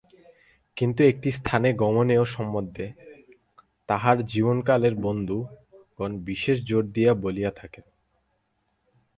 কিন্তু 0.77 1.01
একটি 1.03 1.29
স্থানে 1.31 1.69
গমনের 1.73 2.25
সম্বন্ধে 2.25 2.85
তাঁহার 3.89 4.17
যৌবনকালের 4.25 4.95
বন্ধুগণ 4.95 6.11
বিশেষ 6.19 6.57
জোর 6.65 6.83
দিয়া 6.91 7.11
বলিয়া 7.13 7.51
থাকেন। 7.51 7.85